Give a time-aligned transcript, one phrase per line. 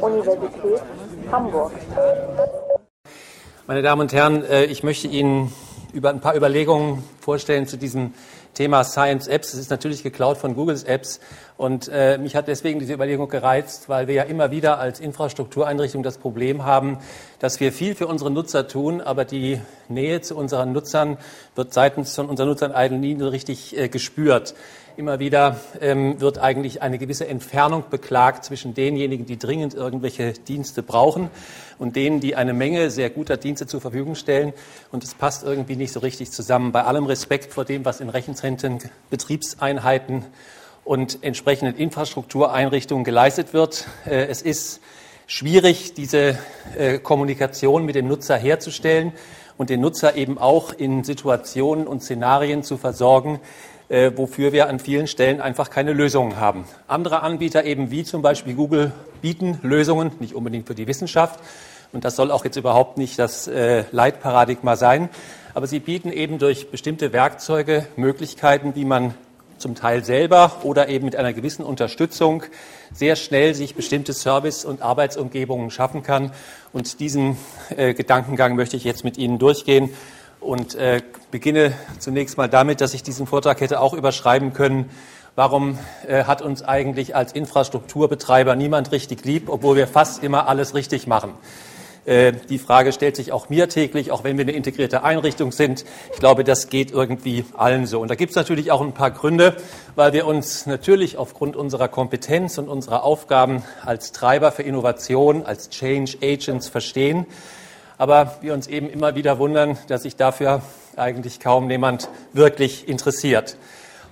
[0.00, 0.82] Universität
[1.30, 1.72] Hamburg.
[3.66, 5.52] Meine Damen und Herren, äh, ich möchte Ihnen
[5.92, 8.12] über ein paar Überlegungen vorstellen zu diesem
[8.54, 9.52] Thema Science Apps.
[9.54, 11.20] Es ist natürlich geklaut von Googles Apps
[11.56, 16.02] und äh, mich hat deswegen diese Überlegung gereizt, weil wir ja immer wieder als Infrastruktureinrichtung
[16.02, 16.98] das Problem haben,
[17.38, 21.18] dass wir viel für unsere Nutzer tun, aber die Nähe zu unseren Nutzern
[21.54, 24.54] wird seitens von unseren Nutzern eigentlich nie richtig äh, gespürt.
[24.98, 30.82] Immer wieder ähm, wird eigentlich eine gewisse Entfernung beklagt zwischen denjenigen, die dringend irgendwelche Dienste
[30.82, 31.30] brauchen
[31.78, 34.52] und denen, die eine Menge sehr guter Dienste zur Verfügung stellen.
[34.90, 36.72] Und es passt irgendwie nicht so richtig zusammen.
[36.72, 40.24] Bei allem Respekt vor dem, was in Rechenzentren, Betriebseinheiten
[40.82, 43.86] und entsprechenden Infrastruktureinrichtungen geleistet wird.
[44.04, 44.80] Äh, es ist
[45.28, 46.36] schwierig, diese
[46.76, 49.12] äh, Kommunikation mit dem Nutzer herzustellen
[49.58, 53.38] und den Nutzer eben auch in Situationen und Szenarien zu versorgen,
[53.88, 56.64] äh, wofür wir an vielen Stellen einfach keine Lösungen haben.
[56.86, 61.40] Andere Anbieter eben wie zum Beispiel Google bieten Lösungen, nicht unbedingt für die Wissenschaft.
[61.92, 65.08] Und das soll auch jetzt überhaupt nicht das äh, Leitparadigma sein.
[65.54, 69.14] Aber sie bieten eben durch bestimmte Werkzeuge Möglichkeiten, wie man
[69.56, 72.44] zum Teil selber oder eben mit einer gewissen Unterstützung
[72.92, 76.30] sehr schnell sich bestimmte Service- und Arbeitsumgebungen schaffen kann.
[76.72, 77.36] Und diesen
[77.76, 79.90] äh, Gedankengang möchte ich jetzt mit Ihnen durchgehen
[80.40, 84.90] und äh, beginne zunächst mal damit, dass ich diesen Vortrag hätte auch überschreiben können.
[85.34, 90.74] Warum äh, hat uns eigentlich als Infrastrukturbetreiber niemand richtig lieb, obwohl wir fast immer alles
[90.74, 91.34] richtig machen?
[92.06, 95.84] Äh, die Frage stellt sich auch mir täglich, auch wenn wir eine integrierte Einrichtung sind.
[96.12, 98.00] Ich glaube, das geht irgendwie allen so.
[98.00, 99.56] Und da gibt es natürlich auch ein paar Gründe,
[99.94, 105.68] weil wir uns natürlich aufgrund unserer Kompetenz und unserer Aufgaben als Treiber für Innovation, als
[105.70, 107.26] Change Agents verstehen
[107.98, 110.62] aber wir uns eben immer wieder wundern, dass sich dafür
[110.96, 113.56] eigentlich kaum jemand wirklich interessiert.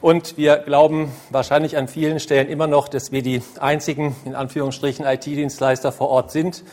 [0.03, 5.07] Und wir glauben wahrscheinlich an vielen Stellen immer noch, dass wir die einzigen, in Anführungsstrichen,
[5.07, 6.65] IT-Dienstleister vor Ort sind.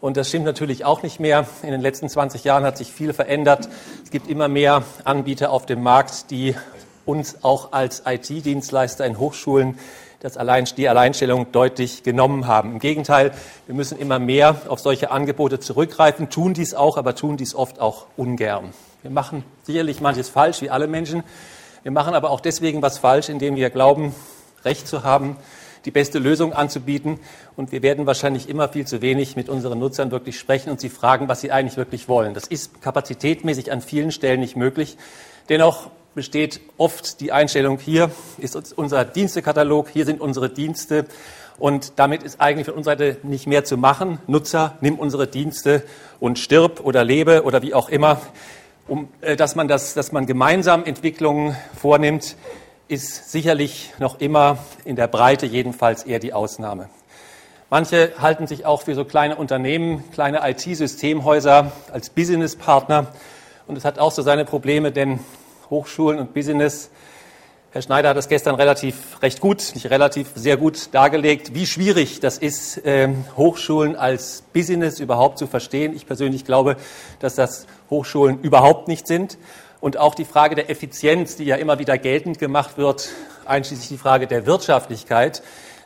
[0.00, 1.46] Und das stimmt natürlich auch nicht mehr.
[1.62, 3.68] In den letzten 20 Jahren hat sich viel verändert.
[4.02, 6.56] Es gibt immer mehr Anbieter auf dem Markt, die
[7.04, 9.78] uns auch als IT-Dienstleister in Hochschulen
[10.22, 12.72] das Allein, die Alleinstellung deutlich genommen haben.
[12.72, 13.32] Im Gegenteil,
[13.66, 17.80] wir müssen immer mehr auf solche Angebote zurückgreifen, tun dies auch, aber tun dies oft
[17.80, 18.72] auch ungern.
[19.02, 21.24] Wir machen sicherlich manches falsch, wie alle Menschen.
[21.82, 24.14] Wir machen aber auch deswegen was falsch, indem wir glauben,
[24.64, 25.36] Recht zu haben,
[25.86, 27.18] die beste Lösung anzubieten.
[27.56, 30.88] Und wir werden wahrscheinlich immer viel zu wenig mit unseren Nutzern wirklich sprechen und sie
[30.88, 32.32] fragen, was sie eigentlich wirklich wollen.
[32.32, 34.96] Das ist kapazitätmäßig an vielen Stellen nicht möglich.
[35.48, 41.06] Dennoch besteht oft die Einstellung, hier ist unser Dienstekatalog, hier sind unsere Dienste
[41.58, 44.18] und damit ist eigentlich von unserer Seite nicht mehr zu machen.
[44.26, 45.82] Nutzer, nimm unsere Dienste
[46.20, 48.20] und stirb oder lebe oder wie auch immer.
[48.88, 52.36] Um, äh, dass, man das, dass man gemeinsam Entwicklungen vornimmt,
[52.88, 56.88] ist sicherlich noch immer in der Breite jedenfalls eher die Ausnahme.
[57.70, 63.06] Manche halten sich auch für so kleine Unternehmen, kleine IT-Systemhäuser als Businesspartner.
[63.66, 65.20] Und es hat auch so seine Probleme, denn
[65.72, 66.90] Hochschulen und Business.
[67.70, 72.20] Herr Schneider hat das gestern relativ recht gut, nicht relativ, sehr gut dargelegt, wie schwierig
[72.20, 75.96] das ist, ähm, Hochschulen als Business überhaupt zu verstehen.
[75.96, 76.76] Ich persönlich glaube,
[77.20, 79.38] dass das Hochschulen überhaupt nicht sind.
[79.80, 83.08] Und auch die Frage der Effizienz, die ja immer wieder geltend gemacht wird,
[83.46, 85.42] einschließlich die Frage der Wirtschaftlichkeit,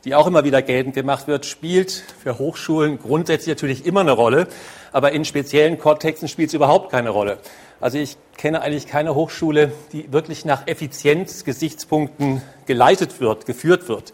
[0.06, 4.46] die auch immer wieder geltend gemacht wird, spielt für Hochschulen grundsätzlich natürlich immer eine Rolle,
[4.92, 7.38] aber in speziellen Kontexten spielt es überhaupt keine Rolle.
[7.80, 14.12] Also ich kenne eigentlich keine Hochschule, die wirklich nach Effizienzgesichtspunkten geleitet wird, geführt wird.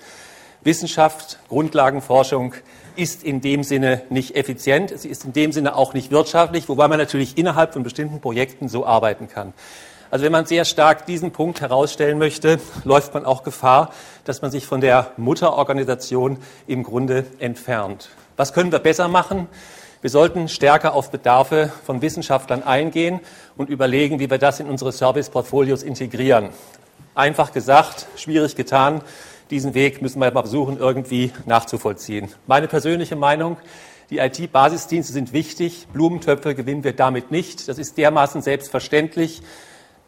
[0.64, 2.54] Wissenschaft, Grundlagenforschung
[2.96, 4.98] ist in dem Sinne nicht effizient.
[4.98, 8.68] Sie ist in dem Sinne auch nicht wirtschaftlich, wobei man natürlich innerhalb von bestimmten Projekten
[8.68, 9.52] so arbeiten kann.
[10.12, 14.50] Also wenn man sehr stark diesen Punkt herausstellen möchte, läuft man auch Gefahr, dass man
[14.50, 16.36] sich von der Mutterorganisation
[16.66, 18.10] im Grunde entfernt.
[18.36, 19.48] Was können wir besser machen?
[20.02, 23.20] Wir sollten stärker auf Bedarfe von Wissenschaftlern eingehen
[23.56, 26.50] und überlegen, wie wir das in unsere Serviceportfolios integrieren.
[27.14, 29.00] Einfach gesagt, schwierig getan.
[29.48, 32.28] Diesen Weg müssen wir mal versuchen, irgendwie nachzuvollziehen.
[32.46, 33.56] Meine persönliche Meinung,
[34.10, 35.86] die IT-Basisdienste sind wichtig.
[35.90, 37.66] Blumentöpfe gewinnen wir damit nicht.
[37.66, 39.40] Das ist dermaßen selbstverständlich.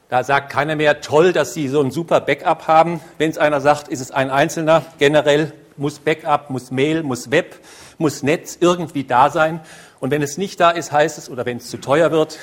[0.08, 3.00] Da sagt keiner mehr, toll, dass Sie so ein super Backup haben.
[3.16, 4.84] Wenn es einer sagt, ist es ein Einzelner.
[4.98, 7.58] Generell muss Backup, muss Mail, muss Web,
[7.96, 9.60] muss Netz irgendwie da sein.
[10.00, 12.38] Und wenn es nicht da ist, heißt es, oder wenn es zu teuer wird,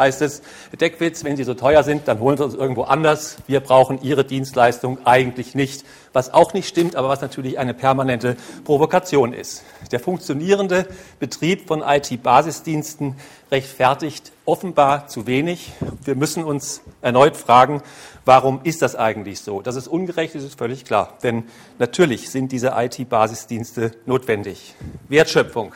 [0.00, 0.42] heißt es,
[0.80, 3.36] Deckwitz, wenn Sie so teuer sind, dann holen Sie uns irgendwo anders.
[3.46, 5.84] Wir brauchen Ihre Dienstleistung eigentlich nicht.
[6.12, 9.62] Was auch nicht stimmt, aber was natürlich eine permanente Provokation ist.
[9.92, 10.88] Der funktionierende
[11.20, 13.14] Betrieb von IT-Basisdiensten
[13.52, 15.72] rechtfertigt offenbar zu wenig.
[16.04, 17.82] Wir müssen uns erneut fragen,
[18.24, 19.62] warum ist das eigentlich so?
[19.62, 21.16] Dass es ungerecht ist, ist völlig klar.
[21.22, 21.44] Denn
[21.78, 24.74] natürlich sind diese IT-Basisdienste notwendig.
[25.08, 25.74] Wertschöpfung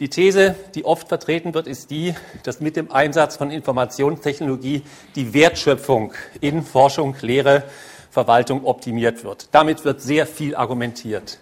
[0.00, 4.82] die These, die oft vertreten wird, ist die, dass mit dem Einsatz von Informationstechnologie
[5.14, 7.64] die Wertschöpfung in Forschung, Lehre,
[8.10, 9.48] Verwaltung optimiert wird.
[9.52, 11.38] Damit wird sehr viel argumentiert.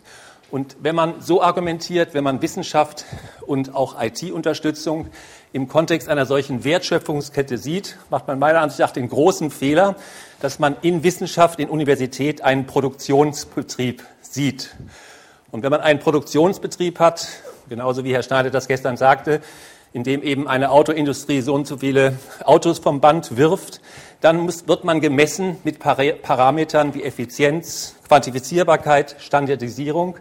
[0.51, 3.05] Und wenn man so argumentiert, wenn man Wissenschaft
[3.47, 5.07] und auch IT-Unterstützung
[5.53, 9.95] im Kontext einer solchen Wertschöpfungskette sieht, macht man meiner Ansicht nach den großen Fehler,
[10.41, 14.75] dass man in Wissenschaft, in Universität einen Produktionsbetrieb sieht.
[15.53, 17.29] Und wenn man einen Produktionsbetrieb hat,
[17.69, 19.41] genauso wie Herr Schneider das gestern sagte,
[19.93, 23.81] in dem eben eine Autoindustrie so und so viele Autos vom Band wirft,
[24.21, 30.17] dann muss, wird man gemessen mit Parametern wie Effizienz, Quantifizierbarkeit, Standardisierung.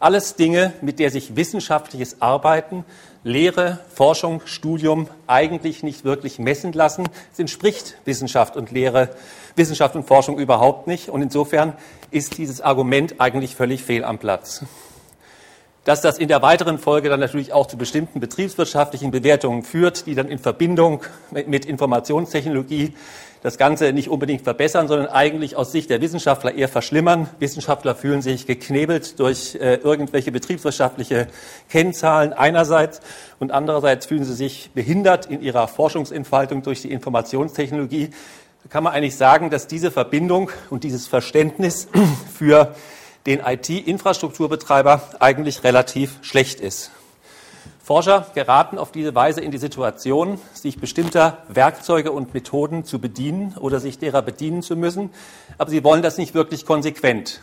[0.00, 2.84] Alles Dinge, mit der sich wissenschaftliches Arbeiten,
[3.24, 7.08] Lehre, Forschung, Studium eigentlich nicht wirklich messen lassen.
[7.32, 9.10] Es entspricht Wissenschaft und Lehre,
[9.56, 11.08] Wissenschaft und Forschung überhaupt nicht.
[11.08, 11.72] Und insofern
[12.12, 14.62] ist dieses Argument eigentlich völlig fehl am Platz
[15.88, 20.14] dass das in der weiteren Folge dann natürlich auch zu bestimmten betriebswirtschaftlichen Bewertungen führt, die
[20.14, 22.92] dann in Verbindung mit Informationstechnologie
[23.40, 27.30] das Ganze nicht unbedingt verbessern, sondern eigentlich aus Sicht der Wissenschaftler eher verschlimmern.
[27.38, 31.28] Wissenschaftler fühlen sich geknebelt durch äh, irgendwelche betriebswirtschaftliche
[31.70, 33.00] Kennzahlen einerseits
[33.38, 38.10] und andererseits fühlen sie sich behindert in ihrer Forschungsentfaltung durch die Informationstechnologie.
[38.62, 41.88] Da kann man eigentlich sagen, dass diese Verbindung und dieses Verständnis
[42.34, 42.74] für
[43.28, 46.90] den IT-Infrastrukturbetreiber eigentlich relativ schlecht ist.
[47.84, 53.54] Forscher geraten auf diese Weise in die Situation, sich bestimmter Werkzeuge und Methoden zu bedienen
[53.60, 55.10] oder sich derer bedienen zu müssen,
[55.58, 57.42] aber sie wollen das nicht wirklich konsequent.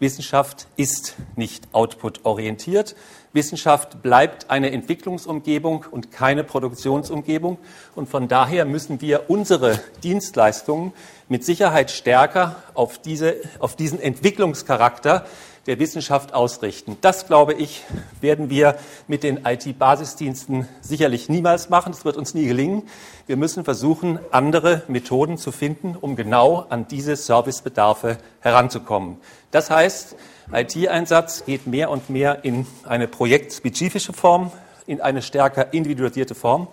[0.00, 2.94] Wissenschaft ist nicht output-orientiert.
[3.32, 7.58] Wissenschaft bleibt eine Entwicklungsumgebung und keine Produktionsumgebung.
[7.94, 10.92] Und von daher müssen wir unsere Dienstleistungen
[11.28, 15.26] mit Sicherheit stärker auf, diese, auf diesen Entwicklungscharakter
[15.68, 16.96] der Wissenschaft ausrichten.
[17.02, 17.84] Das, glaube ich,
[18.22, 21.92] werden wir mit den IT-Basisdiensten sicherlich niemals machen.
[21.92, 22.84] Das wird uns nie gelingen.
[23.26, 29.18] Wir müssen versuchen, andere Methoden zu finden, um genau an diese Servicebedarfe heranzukommen.
[29.50, 30.16] Das heißt,
[30.52, 34.52] IT-Einsatz geht mehr und mehr in eine projektspezifische Form,
[34.86, 36.68] in eine stärker individualisierte Form,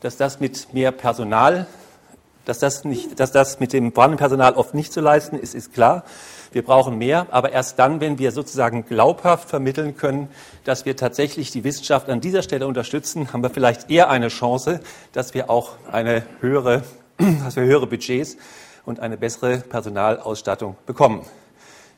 [0.00, 1.66] dass das mit mehr Personal,
[2.44, 5.72] dass das, nicht, dass das mit dem vorhandenen Personal oft nicht zu leisten ist, ist
[5.72, 6.04] klar.
[6.50, 10.28] Wir brauchen mehr, aber erst dann, wenn wir sozusagen glaubhaft vermitteln können,
[10.64, 14.80] dass wir tatsächlich die Wissenschaft an dieser Stelle unterstützen, haben wir vielleicht eher eine Chance,
[15.12, 16.82] dass wir auch eine höhere,
[17.44, 18.36] dass wir höhere Budgets
[18.84, 21.24] und eine bessere Personalausstattung bekommen.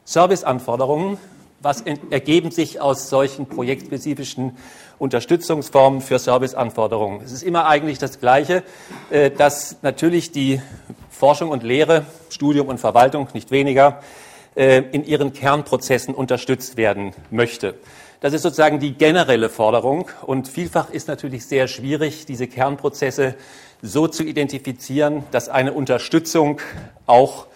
[0.04, 1.18] Serviceanforderungen,
[1.60, 4.56] was ergeben sich aus solchen projektspezifischen
[4.98, 7.22] Unterstützungsformen für Serviceanforderungen?
[7.24, 8.62] Es ist immer eigentlich das Gleiche,
[9.10, 10.60] äh, dass natürlich die
[11.10, 14.02] Forschung und Lehre, Studium und Verwaltung nicht weniger
[14.56, 17.74] äh, in ihren Kernprozessen unterstützt werden möchte.
[18.20, 20.10] Das ist sozusagen die generelle Forderung.
[20.22, 23.34] Und vielfach ist natürlich sehr schwierig, diese Kernprozesse
[23.82, 26.60] so zu identifizieren, dass eine Unterstützung
[27.06, 27.46] auch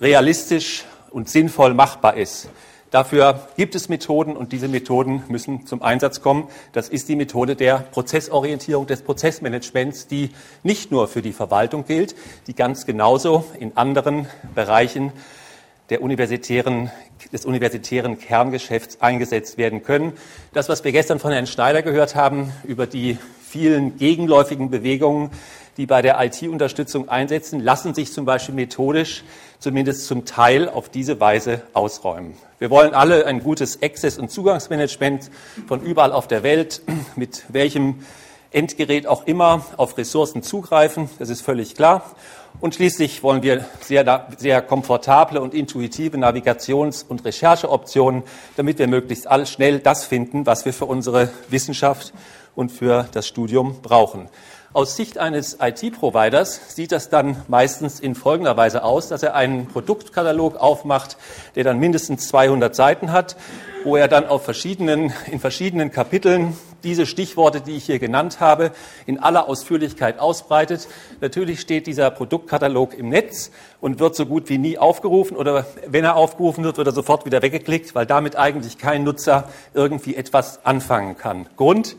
[0.00, 2.48] realistisch und sinnvoll machbar ist.
[2.90, 6.48] Dafür gibt es Methoden und diese Methoden müssen zum Einsatz kommen.
[6.72, 10.30] Das ist die Methode der Prozessorientierung des Prozessmanagements, die
[10.64, 12.16] nicht nur für die Verwaltung gilt,
[12.48, 14.26] die ganz genauso in anderen
[14.56, 15.12] Bereichen
[15.98, 16.90] universitären,
[17.32, 20.12] des universitären Kerngeschäfts eingesetzt werden können.
[20.52, 25.30] Das, was wir gestern von Herrn Schneider gehört haben über die vielen gegenläufigen Bewegungen,
[25.80, 29.24] die bei der IT-Unterstützung einsetzen, lassen sich zum Beispiel methodisch
[29.60, 32.34] zumindest zum Teil auf diese Weise ausräumen.
[32.58, 35.30] Wir wollen alle ein gutes Access- und Zugangsmanagement
[35.66, 36.82] von überall auf der Welt,
[37.16, 38.04] mit welchem
[38.50, 41.08] Endgerät auch immer auf Ressourcen zugreifen.
[41.18, 42.14] Das ist völlig klar.
[42.60, 48.22] Und schließlich wollen wir sehr, sehr komfortable und intuitive Navigations- und Rechercheoptionen,
[48.56, 52.12] damit wir möglichst alles schnell das finden, was wir für unsere Wissenschaft
[52.54, 54.28] und für das Studium brauchen.
[54.72, 59.66] Aus Sicht eines IT-Providers sieht das dann meistens in folgender Weise aus, dass er einen
[59.66, 61.16] Produktkatalog aufmacht,
[61.56, 63.36] der dann mindestens 200 Seiten hat,
[63.82, 68.70] wo er dann auf verschiedenen, in verschiedenen Kapiteln diese Stichworte, die ich hier genannt habe,
[69.06, 70.86] in aller Ausführlichkeit ausbreitet.
[71.20, 73.50] Natürlich steht dieser Produktkatalog im Netz
[73.80, 77.26] und wird so gut wie nie aufgerufen oder wenn er aufgerufen wird, wird er sofort
[77.26, 81.48] wieder weggeklickt, weil damit eigentlich kein Nutzer irgendwie etwas anfangen kann.
[81.56, 81.96] Grund,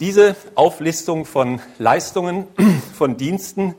[0.00, 2.46] Diese Auflistung von Leistungen,
[2.94, 3.74] von Diensten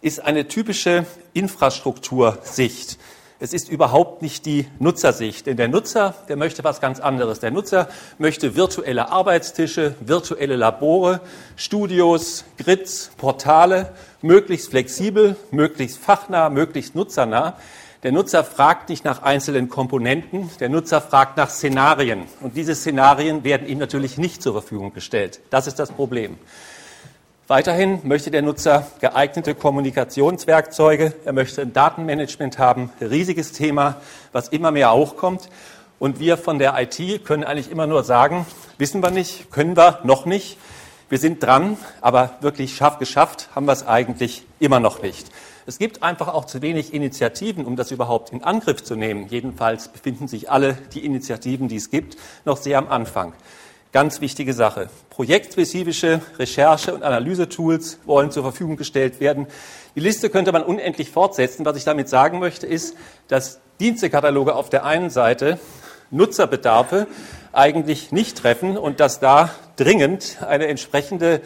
[0.00, 2.98] ist eine typische Infrastruktursicht.
[3.40, 7.40] Es ist überhaupt nicht die Nutzersicht, denn der Nutzer, der möchte was ganz anderes.
[7.40, 7.88] Der Nutzer
[8.18, 11.20] möchte virtuelle Arbeitstische, virtuelle Labore,
[11.56, 13.92] Studios, Grids, Portale,
[14.22, 17.56] möglichst flexibel, möglichst fachnah, möglichst nutzernah.
[18.02, 22.22] Der Nutzer fragt nicht nach einzelnen Komponenten, der Nutzer fragt nach Szenarien.
[22.40, 25.40] Und diese Szenarien werden ihm natürlich nicht zur Verfügung gestellt.
[25.50, 26.38] Das ist das Problem.
[27.46, 33.96] Weiterhin möchte der Nutzer geeignete Kommunikationswerkzeuge, er möchte ein Datenmanagement haben, riesiges Thema,
[34.32, 35.50] was immer mehr hochkommt.
[35.98, 38.46] Und wir von der IT können eigentlich immer nur sagen,
[38.78, 40.56] wissen wir nicht, können wir noch nicht.
[41.10, 45.26] Wir sind dran, aber wirklich schaff, geschafft haben wir es eigentlich immer noch nicht.
[45.66, 49.26] Es gibt einfach auch zu wenig Initiativen, um das überhaupt in Angriff zu nehmen.
[49.28, 53.34] Jedenfalls befinden sich alle die Initiativen, die es gibt, noch sehr am Anfang.
[53.92, 54.88] Ganz wichtige Sache.
[55.10, 59.48] Projektspezifische Recherche- und Analysetools wollen zur Verfügung gestellt werden.
[59.96, 61.64] Die Liste könnte man unendlich fortsetzen.
[61.64, 65.58] Was ich damit sagen möchte, ist, dass Dienstekataloge auf der einen Seite
[66.12, 67.08] Nutzerbedarfe
[67.52, 71.40] eigentlich nicht treffen und dass da dringend eine entsprechende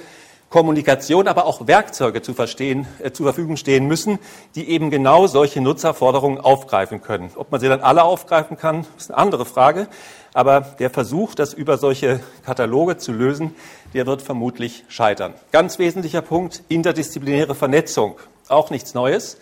[0.50, 4.18] Kommunikation, aber auch Werkzeuge zu, verstehen, äh, zur Verfügung stehen müssen,
[4.54, 7.30] die eben genau solche Nutzerforderungen aufgreifen können.
[7.36, 9.88] Ob man sie dann alle aufgreifen kann, ist eine andere Frage.
[10.32, 13.54] Aber der Versuch, das über solche Kataloge zu lösen,
[13.94, 15.34] der wird vermutlich scheitern.
[15.52, 18.16] Ganz wesentlicher Punkt, interdisziplinäre Vernetzung.
[18.48, 19.38] Auch nichts Neues.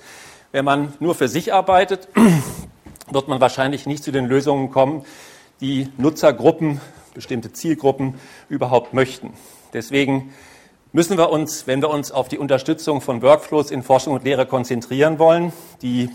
[0.52, 2.08] Wenn man nur für sich arbeitet,
[3.10, 5.04] wird man wahrscheinlich nicht zu den Lösungen kommen,
[5.62, 6.80] die Nutzergruppen,
[7.14, 8.14] bestimmte Zielgruppen
[8.48, 9.32] überhaupt möchten.
[9.72, 10.34] Deswegen
[10.92, 14.46] müssen wir uns, wenn wir uns auf die Unterstützung von Workflows in Forschung und Lehre
[14.46, 16.10] konzentrieren wollen, die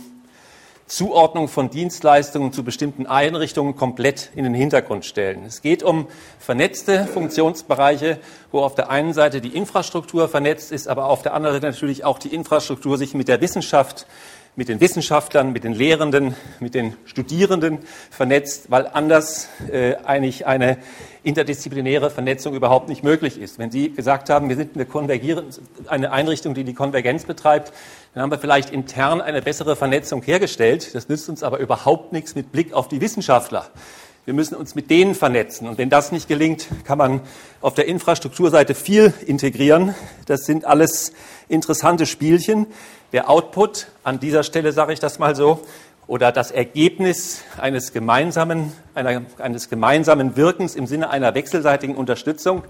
[0.85, 5.43] Zuordnung von Dienstleistungen zu bestimmten Einrichtungen komplett in den Hintergrund stellen.
[5.45, 6.07] Es geht um
[6.39, 8.19] vernetzte Funktionsbereiche,
[8.51, 12.05] wo auf der einen Seite die Infrastruktur vernetzt ist, aber auf der anderen Seite natürlich
[12.05, 14.05] auch die Infrastruktur sich mit der Wissenschaft
[14.57, 17.77] mit den Wissenschaftlern, mit den Lehrenden, mit den Studierenden
[18.09, 20.79] vernetzt, weil anders äh, eigentlich eine
[21.27, 23.59] interdisziplinäre Vernetzung überhaupt nicht möglich ist.
[23.59, 25.43] Wenn Sie gesagt haben, wir sind eine,
[25.87, 27.73] eine Einrichtung, die die Konvergenz betreibt,
[28.13, 30.95] dann haben wir vielleicht intern eine bessere Vernetzung hergestellt.
[30.95, 33.69] Das nützt uns aber überhaupt nichts mit Blick auf die Wissenschaftler.
[34.23, 35.67] Wir müssen uns mit denen vernetzen.
[35.67, 37.21] Und wenn das nicht gelingt, kann man
[37.61, 39.95] auf der Infrastrukturseite viel integrieren.
[40.25, 41.13] Das sind alles
[41.49, 42.67] interessante Spielchen.
[43.13, 45.61] Der Output, an dieser Stelle sage ich das mal so,
[46.07, 52.63] oder das Ergebnis eines gemeinsamen, einer, eines gemeinsamen Wirkens im Sinne einer wechselseitigen Unterstützung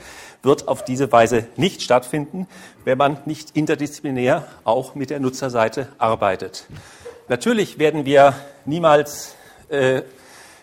[0.44, 2.48] wird auf diese Weise nicht stattfinden,
[2.84, 6.66] wenn man nicht interdisziplinär auch mit der Nutzerseite arbeitet.
[7.30, 8.34] Natürlich werden wir
[8.66, 9.36] niemals
[9.70, 10.02] äh,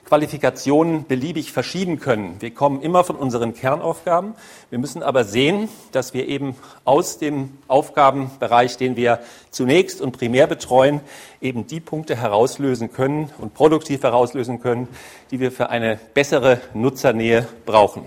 [0.04, 2.36] Qualifikationen beliebig verschieben können.
[2.40, 4.34] Wir kommen immer von unseren Kernaufgaben.
[4.70, 9.20] Wir müssen aber sehen, dass wir eben aus dem Aufgabenbereich, den wir
[9.50, 11.00] zunächst und primär betreuen,
[11.40, 14.88] eben die Punkte herauslösen können und produktiv herauslösen können,
[15.30, 18.04] die wir für eine bessere Nutzernähe brauchen.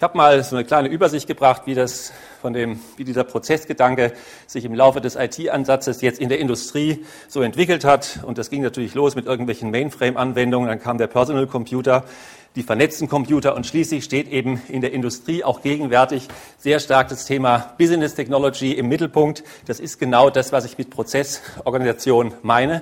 [0.00, 4.14] Ich habe mal so eine kleine Übersicht gebracht, wie das von dem, wie dieser Prozessgedanke
[4.46, 8.20] sich im Laufe des IT-Ansatzes jetzt in der Industrie so entwickelt hat.
[8.22, 10.70] Und das ging natürlich los mit irgendwelchen Mainframe-Anwendungen.
[10.70, 12.04] Dann kam der Personal Computer,
[12.56, 17.26] die vernetzten Computer und schließlich steht eben in der Industrie auch gegenwärtig sehr stark das
[17.26, 19.44] Thema Business Technology im Mittelpunkt.
[19.66, 22.80] Das ist genau das, was ich mit Prozessorganisation meine.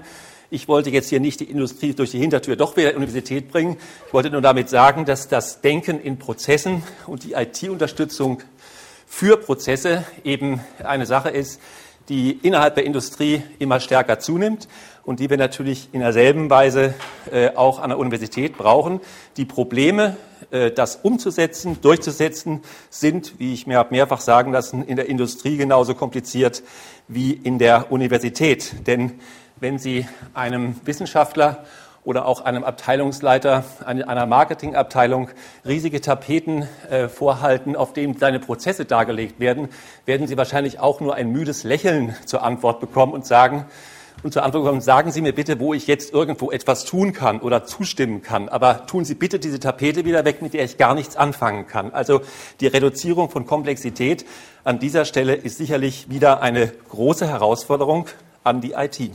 [0.51, 3.53] Ich wollte jetzt hier nicht die Industrie durch die Hintertür doch wieder in die Universität
[3.53, 3.77] bringen.
[4.07, 8.43] Ich wollte nur damit sagen, dass das Denken in Prozessen und die IT-Unterstützung
[9.07, 11.61] für Prozesse eben eine Sache ist,
[12.09, 14.69] die innerhalb der Industrie immer stärker zunimmt
[15.05, 16.95] und die wir natürlich in derselben Weise
[17.31, 19.01] äh, auch an der Universität brauchen.
[19.37, 20.17] Die Probleme,
[20.51, 25.59] äh, das umzusetzen, durchzusetzen, sind, wie ich mir habe mehrfach sagen lassen, in der Industrie
[25.59, 26.63] genauso kompliziert
[27.07, 28.87] wie in der Universität.
[28.87, 29.21] Denn
[29.61, 31.65] wenn Sie einem Wissenschaftler
[32.05, 35.29] oder auch einem Abteilungsleiter einer Marketingabteilung
[35.67, 39.69] riesige Tapeten äh, vorhalten, auf denen seine Prozesse dargelegt werden,
[40.07, 43.67] werden Sie wahrscheinlich auch nur ein müdes Lächeln zur Antwort bekommen und sagen,
[44.23, 47.41] und zur Antwort bekommen, sagen Sie mir bitte, wo ich jetzt irgendwo etwas tun kann
[47.41, 48.49] oder zustimmen kann.
[48.49, 51.93] Aber tun Sie bitte diese Tapete wieder weg, mit der ich gar nichts anfangen kann.
[51.93, 52.23] Also
[52.61, 54.27] die Reduzierung von Komplexität
[54.65, 58.07] an dieser Stelle ist sicherlich wieder eine große Herausforderung
[58.45, 59.13] an die IT.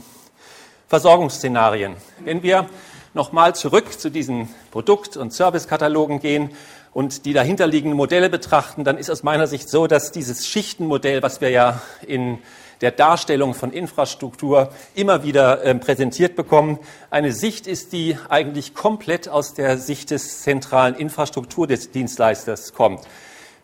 [0.94, 1.96] Versorgungsszenarien.
[2.20, 2.68] Wenn wir
[3.14, 6.50] nochmal zurück zu diesen Produkt- und Servicekatalogen gehen
[6.92, 11.40] und die dahinterliegenden Modelle betrachten, dann ist aus meiner Sicht so, dass dieses Schichtenmodell, was
[11.40, 12.38] wir ja in
[12.80, 16.78] der Darstellung von Infrastruktur immer wieder äh, präsentiert bekommen,
[17.10, 23.00] eine Sicht ist, die eigentlich komplett aus der Sicht des zentralen Infrastrukturdienstleisters kommt.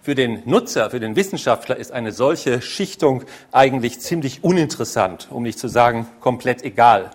[0.03, 5.59] Für den Nutzer, für den Wissenschaftler ist eine solche Schichtung eigentlich ziemlich uninteressant, um nicht
[5.59, 7.11] zu sagen komplett egal.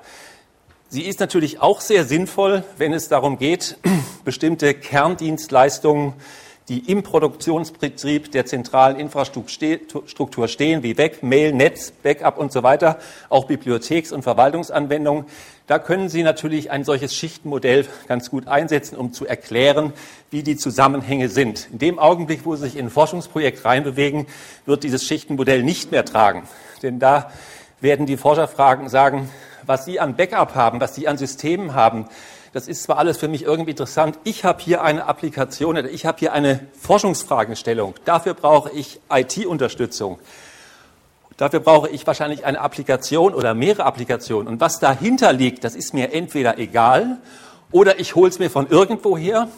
[0.87, 3.79] Sie ist natürlich auch sehr sinnvoll, wenn es darum geht,
[4.23, 6.13] bestimmte Kerndienstleistungen
[6.67, 12.97] die im Produktionsbetrieb der zentralen Infrastruktur stehen, wie Web, Mail, Netz, Backup und so weiter,
[13.29, 15.25] auch Bibliotheks- und Verwaltungsanwendungen.
[15.67, 19.93] Da können Sie natürlich ein solches Schichtenmodell ganz gut einsetzen, um zu erklären,
[20.31, 21.69] wie die Zusammenhänge sind.
[21.71, 24.25] In dem Augenblick, wo Sie sich in ein Forschungsprojekt reinbewegen,
[24.65, 26.43] wird dieses Schichtenmodell nicht mehr tragen.
[26.81, 27.31] Denn da
[27.81, 29.29] werden die Forscher fragen, sagen,
[29.65, 32.07] was Sie an Backup haben, was Sie an Systemen haben,
[32.55, 36.05] das ist zwar alles für mich irgendwie interessant, ich habe hier eine Applikation oder ich
[36.05, 37.95] habe hier eine Forschungsfragestellung.
[38.05, 40.19] Dafür brauche ich IT-Unterstützung.
[41.35, 44.47] Dafür brauche ich wahrscheinlich eine Applikation oder mehrere Applikationen.
[44.47, 47.17] Und was dahinter liegt, das ist mir entweder egal
[47.73, 49.49] oder ich hole es mir von irgendwoher.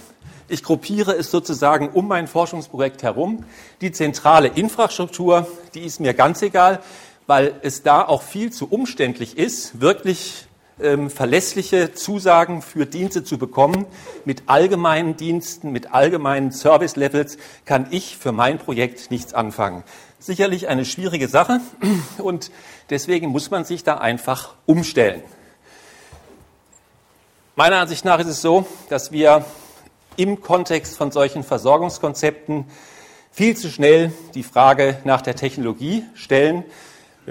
[0.47, 3.45] Ich gruppiere es sozusagen um mein Forschungsprojekt herum.
[3.79, 6.79] Die zentrale Infrastruktur, die ist mir ganz egal,
[7.27, 10.46] weil es da auch viel zu umständlich ist, wirklich
[10.81, 13.85] ähm, verlässliche Zusagen für Dienste zu bekommen.
[14.25, 19.83] Mit allgemeinen Diensten, mit allgemeinen Service-Levels kann ich für mein Projekt nichts anfangen.
[20.19, 21.61] Sicherlich eine schwierige Sache
[22.17, 22.51] und
[22.89, 25.21] deswegen muss man sich da einfach umstellen.
[27.55, 29.45] Meiner Ansicht nach ist es so, dass wir
[30.15, 32.65] im Kontext von solchen Versorgungskonzepten
[33.31, 36.63] viel zu schnell die Frage nach der Technologie stellen,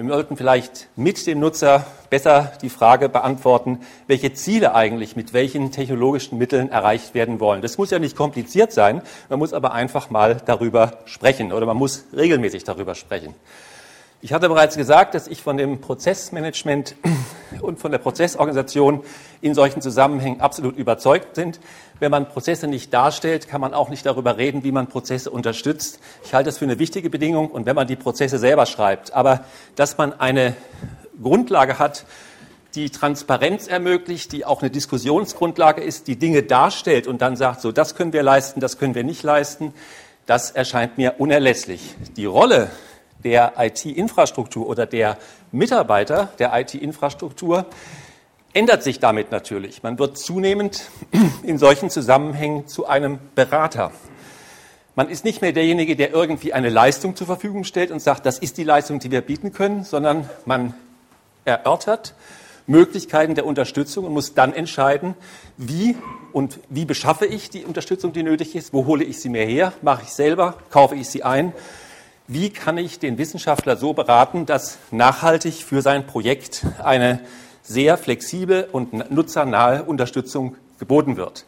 [0.04, 5.72] wir sollten vielleicht mit dem Nutzer besser die Frage beantworten, welche Ziele eigentlich mit welchen
[5.72, 7.62] technologischen Mitteln erreicht werden wollen.
[7.62, 9.00] Das muss ja nicht kompliziert sein,
[9.30, 13.34] man muss aber einfach mal darüber sprechen oder man muss regelmäßig darüber sprechen.
[14.26, 16.96] Ich hatte bereits gesagt, dass ich von dem Prozessmanagement
[17.60, 19.04] und von der Prozessorganisation
[19.40, 21.52] in solchen Zusammenhängen absolut überzeugt bin.
[22.00, 26.00] Wenn man Prozesse nicht darstellt, kann man auch nicht darüber reden, wie man Prozesse unterstützt.
[26.24, 29.14] Ich halte das für eine wichtige Bedingung und wenn man die Prozesse selber schreibt.
[29.14, 29.44] Aber
[29.76, 30.56] dass man eine
[31.22, 32.04] Grundlage hat,
[32.74, 37.70] die Transparenz ermöglicht, die auch eine Diskussionsgrundlage ist, die Dinge darstellt und dann sagt, so,
[37.70, 39.72] das können wir leisten, das können wir nicht leisten,
[40.26, 41.94] das erscheint mir unerlässlich.
[42.16, 42.72] Die Rolle
[43.24, 45.18] der IT-Infrastruktur oder der
[45.52, 47.66] Mitarbeiter der IT-Infrastruktur
[48.52, 49.82] ändert sich damit natürlich.
[49.82, 50.88] Man wird zunehmend
[51.42, 53.92] in solchen Zusammenhängen zu einem Berater.
[54.94, 58.38] Man ist nicht mehr derjenige, der irgendwie eine Leistung zur Verfügung stellt und sagt, das
[58.38, 60.72] ist die Leistung, die wir bieten können, sondern man
[61.44, 62.14] erörtert
[62.66, 65.14] Möglichkeiten der Unterstützung und muss dann entscheiden,
[65.56, 65.96] wie
[66.32, 69.72] und wie beschaffe ich die Unterstützung, die nötig ist, wo hole ich sie mir her,
[69.82, 71.52] mache ich selber, kaufe ich sie ein
[72.28, 77.20] wie kann ich den Wissenschaftler so beraten, dass nachhaltig für sein Projekt eine
[77.62, 81.44] sehr flexible und nutzernahe Unterstützung geboten wird.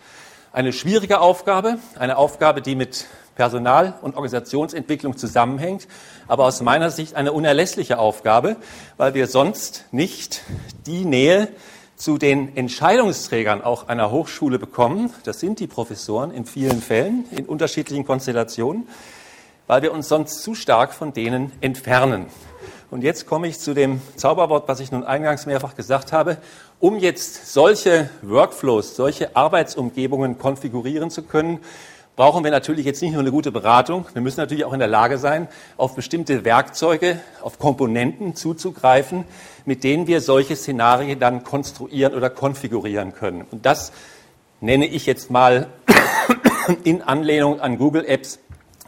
[0.52, 5.86] Eine schwierige Aufgabe, eine Aufgabe, die mit Personal- und Organisationsentwicklung zusammenhängt,
[6.26, 8.56] aber aus meiner Sicht eine unerlässliche Aufgabe,
[8.96, 10.42] weil wir sonst nicht
[10.86, 11.48] die Nähe
[11.94, 15.12] zu den Entscheidungsträgern auch einer Hochschule bekommen.
[15.24, 18.88] Das sind die Professoren in vielen Fällen, in unterschiedlichen Konstellationen
[19.68, 22.26] weil wir uns sonst zu stark von denen entfernen.
[22.90, 26.38] Und jetzt komme ich zu dem Zauberwort, was ich nun eingangs mehrfach gesagt habe.
[26.80, 31.60] Um jetzt solche Workflows, solche Arbeitsumgebungen konfigurieren zu können,
[32.16, 34.88] brauchen wir natürlich jetzt nicht nur eine gute Beratung, wir müssen natürlich auch in der
[34.88, 39.24] Lage sein, auf bestimmte Werkzeuge, auf Komponenten zuzugreifen,
[39.66, 43.44] mit denen wir solche Szenarien dann konstruieren oder konfigurieren können.
[43.52, 43.92] Und das
[44.60, 45.68] nenne ich jetzt mal
[46.84, 48.40] in Anlehnung an Google Apps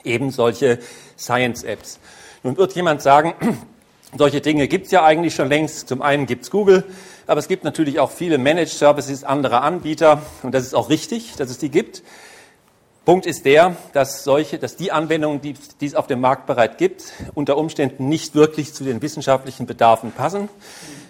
[0.04, 0.78] eben solche
[1.18, 1.98] Science-Apps.
[2.42, 3.34] Nun wird jemand sagen,
[4.16, 5.88] solche Dinge gibt es ja eigentlich schon längst.
[5.88, 6.84] Zum einen gibt es Google,
[7.26, 11.36] aber es gibt natürlich auch viele Managed Services anderer Anbieter und das ist auch richtig,
[11.36, 12.02] dass es die gibt.
[13.04, 16.76] Punkt ist der, dass solche, dass die Anwendungen, die, die es auf dem Markt bereits
[16.76, 20.48] gibt, unter Umständen nicht wirklich zu den wissenschaftlichen Bedarfen passen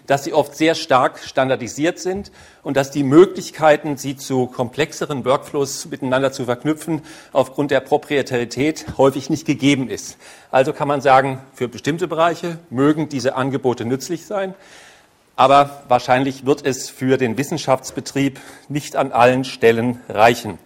[0.06, 2.32] dass sie oft sehr stark standardisiert sind
[2.62, 9.30] und dass die Möglichkeiten, sie zu komplexeren Workflows miteinander zu verknüpfen, aufgrund der Proprietarität häufig
[9.30, 10.16] nicht gegeben ist.
[10.50, 14.54] Also kann man sagen, für bestimmte Bereiche mögen diese Angebote nützlich sein,
[15.36, 20.58] aber wahrscheinlich wird es für den Wissenschaftsbetrieb nicht an allen Stellen reichen.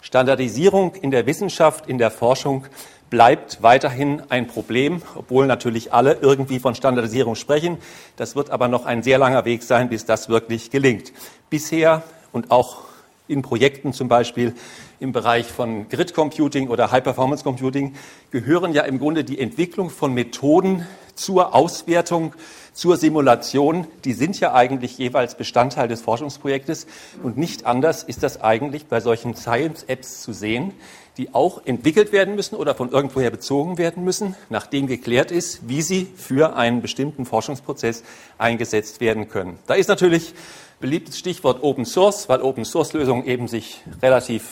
[0.00, 2.66] Standardisierung in der Wissenschaft, in der Forschung
[3.10, 7.78] bleibt weiterhin ein Problem, obwohl natürlich alle irgendwie von Standardisierung sprechen.
[8.16, 11.12] Das wird aber noch ein sehr langer Weg sein, bis das wirklich gelingt.
[11.50, 12.86] Bisher und auch
[13.28, 14.54] in Projekten zum Beispiel
[15.00, 17.94] im Bereich von Grid Computing oder High Performance Computing
[18.30, 22.34] gehören ja im Grunde die Entwicklung von Methoden zur Auswertung,
[22.72, 23.86] zur Simulation.
[24.04, 26.86] Die sind ja eigentlich jeweils Bestandteil des Forschungsprojektes
[27.22, 30.72] und nicht anders ist das eigentlich bei solchen Science-Apps zu sehen,
[31.16, 35.82] die auch entwickelt werden müssen oder von irgendwoher bezogen werden müssen, nachdem geklärt ist, wie
[35.82, 38.02] sie für einen bestimmten Forschungsprozess
[38.38, 39.58] eingesetzt werden können.
[39.66, 40.34] Da ist natürlich
[40.78, 44.44] beliebtes Stichwort Open Source, weil Open Source Lösungen eben sich relativ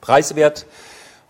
[0.00, 0.66] preiswert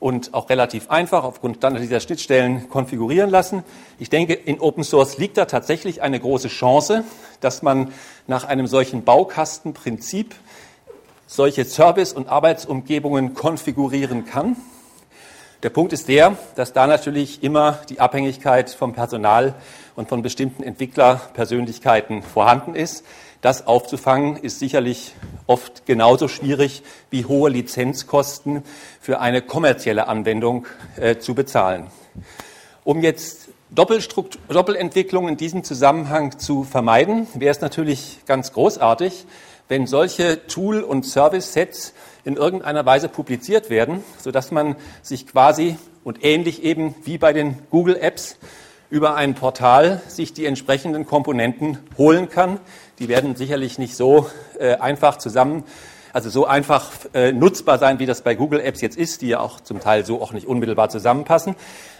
[0.01, 3.64] und auch relativ einfach aufgrund dann dieser Schnittstellen konfigurieren lassen.
[3.98, 7.05] Ich denke, in Open Source liegt da tatsächlich eine große Chance,
[7.40, 7.92] dass man
[8.27, 10.35] nach einem solchen Baukastenprinzip
[11.27, 14.57] solche Service- und Arbeitsumgebungen konfigurieren kann.
[15.64, 19.55] Der Punkt ist der, dass da natürlich immer die Abhängigkeit vom Personal
[19.97, 23.05] und von bestimmten Entwicklerpersönlichkeiten vorhanden ist.
[23.40, 25.16] Das aufzufangen ist sicherlich
[25.49, 28.62] oft genauso schwierig wie hohe Lizenzkosten
[29.01, 31.88] für eine kommerzielle Anwendung äh, zu bezahlen.
[32.85, 39.27] Um jetzt Doppelentwicklung in diesem Zusammenhang zu vermeiden, wäre es natürlich ganz großartig,
[39.68, 41.92] wenn solche Tool- und Service-Sets
[42.24, 47.59] in irgendeiner Weise publiziert werden, sodass man sich quasi und ähnlich eben wie bei den
[47.70, 48.38] Google Apps
[48.90, 52.59] über ein Portal sich die entsprechenden Komponenten holen kann.
[52.98, 54.28] Die werden sicherlich nicht so
[54.59, 55.64] äh, einfach zusammen,
[56.18, 59.38] also so einfach äh, nutzbar sein, wie das bei Google Apps jetzt ist, die ja
[59.38, 61.54] auch zum Teil so auch nicht unmittelbar zusammenpassen.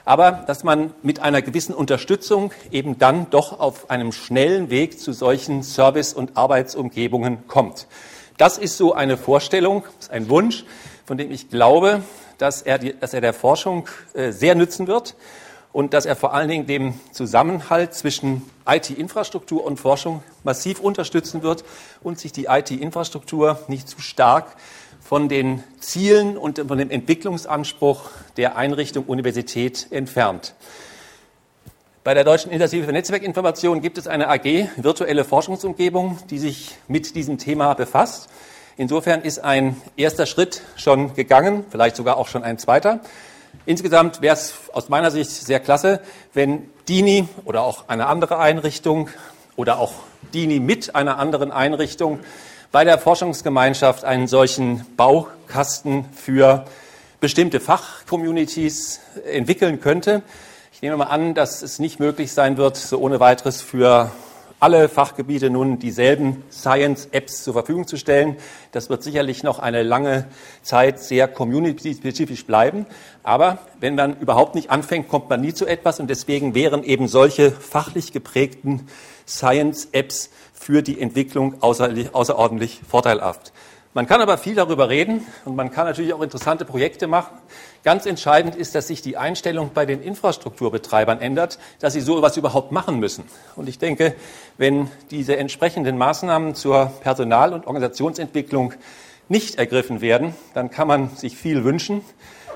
[0.04, 5.12] Aber dass man mit einer gewissen Unterstützung eben dann doch auf einem schnellen Weg zu
[5.12, 7.87] solchen Service- und Arbeitsumgebungen kommt.
[8.38, 10.64] Das ist so eine Vorstellung, ein Wunsch,
[11.07, 12.02] von dem ich glaube,
[12.38, 15.14] dass er, die, dass er der Forschung äh, sehr nützen wird
[15.72, 21.64] und dass er vor allen Dingen dem Zusammenhalt zwischen IT-Infrastruktur und Forschung massiv unterstützen wird
[22.02, 24.57] und sich die IT-Infrastruktur nicht zu stark
[25.00, 30.54] von den Zielen und von dem Entwicklungsanspruch der Einrichtung Universität entfernt.
[32.04, 37.14] Bei der Deutschen Initiative für Netzwerkinformation gibt es eine AG, virtuelle Forschungsumgebung, die sich mit
[37.14, 38.31] diesem Thema befasst.
[38.78, 43.00] Insofern ist ein erster Schritt schon gegangen, vielleicht sogar auch schon ein zweiter.
[43.68, 46.00] Insgesamt wäre es aus meiner Sicht sehr klasse,
[46.33, 49.11] wenn DINI oder auch eine andere Einrichtung
[49.57, 49.92] oder auch
[50.33, 52.20] DINI mit einer anderen Einrichtung
[52.72, 56.64] bei der Forschungsgemeinschaft einen solchen Baukasten für
[57.20, 59.00] bestimmte Fachcommunities
[59.31, 60.22] entwickeln könnte.
[60.72, 64.11] Ich nehme mal an, dass es nicht möglich sein wird, so ohne weiteres für
[64.61, 68.37] alle Fachgebiete nun dieselben Science-Apps zur Verfügung zu stellen.
[68.73, 70.27] Das wird sicherlich noch eine lange
[70.62, 72.87] Zeit sehr community-spezifisch bleiben.
[73.23, 76.01] Aber wenn man überhaupt nicht anfängt, kommt man nie zu etwas.
[76.01, 78.88] Und deswegen wären eben solche fachlich geprägten
[79.27, 83.53] Science-Apps für die Entwicklung außerordentlich vorteilhaft.
[83.99, 87.37] Man kann aber viel darüber reden und man kann natürlich auch interessante Projekte machen.
[87.83, 92.37] Ganz entscheidend ist, dass sich die Einstellung bei den Infrastrukturbetreibern ändert, dass sie so etwas
[92.37, 93.25] überhaupt machen müssen.
[93.57, 94.15] Und ich denke,
[94.57, 98.75] wenn diese entsprechenden Maßnahmen zur Personal- und Organisationsentwicklung
[99.29, 102.03] nicht ergriffen werden, dann kann man sich viel wünschen,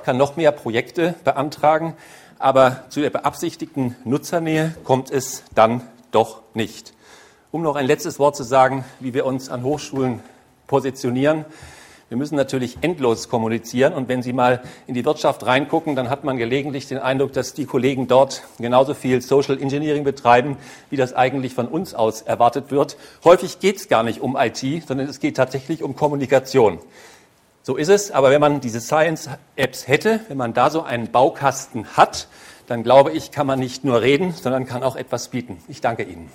[0.04, 1.96] kann noch mehr Projekte beantragen,
[2.38, 5.80] aber zu der beabsichtigten Nutzernähe kommt es dann
[6.12, 6.94] doch nicht.
[7.50, 10.20] Um noch ein letztes Wort zu sagen, wie wir uns an Hochschulen
[10.72, 11.44] positionieren.
[12.08, 13.92] Wir müssen natürlich endlos kommunizieren.
[13.92, 17.52] Und wenn Sie mal in die Wirtschaft reingucken, dann hat man gelegentlich den Eindruck, dass
[17.52, 20.56] die Kollegen dort genauso viel Social Engineering betreiben,
[20.88, 22.96] wie das eigentlich von uns aus erwartet wird.
[23.22, 26.78] Häufig geht es gar nicht um IT, sondern es geht tatsächlich um Kommunikation.
[27.62, 28.10] So ist es.
[28.10, 32.28] Aber wenn man diese Science-Apps hätte, wenn man da so einen Baukasten hat,
[32.66, 35.58] dann glaube ich, kann man nicht nur reden, sondern kann auch etwas bieten.
[35.68, 36.30] Ich danke Ihnen.